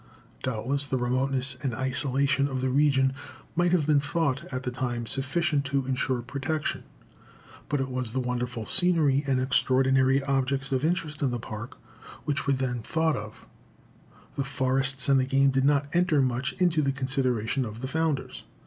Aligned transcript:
Doubtless 0.41 0.83
the 0.83 0.97
remoteness 0.97 1.57
and 1.61 1.75
isolation 1.75 2.47
of 2.47 2.61
the 2.61 2.71
region 2.71 3.13
might 3.55 3.71
have 3.71 3.85
been 3.85 3.99
thought, 3.99 4.45
at 4.51 4.63
the 4.63 4.71
time, 4.71 5.05
sufficient 5.05 5.63
to 5.65 5.85
insure 5.85 6.23
protection. 6.23 6.85
But 7.69 7.81
it 7.81 7.87
was 7.91 8.09
the 8.09 8.19
wonderful 8.19 8.65
scenery 8.65 9.23
and 9.27 9.39
extraordinary 9.39 10.23
objects 10.23 10.71
of 10.71 10.83
interest 10.83 11.21
in 11.21 11.29
the 11.29 11.37
Park 11.37 11.77
which 12.25 12.47
were 12.47 12.53
then 12.53 12.81
thought 12.81 13.15
of; 13.15 13.47
the 14.35 14.43
forests 14.43 15.07
and 15.07 15.19
the 15.19 15.25
game 15.25 15.51
did 15.51 15.65
not 15.65 15.85
enter 15.93 16.19
much 16.19 16.53
into 16.53 16.81
the 16.81 16.91
consideration 16.91 17.63
of 17.63 17.81
the 17.81 17.87
founders. 17.87 18.41